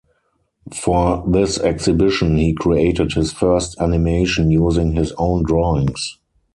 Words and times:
For 0.73 1.23
this 1.27 1.59
exhibition, 1.59 2.35
he 2.37 2.55
created 2.55 3.13
his 3.13 3.31
first 3.31 3.79
animation 3.79 4.49
using 4.49 4.93
his 4.93 5.11
own 5.19 5.43
drawings. 5.43 6.17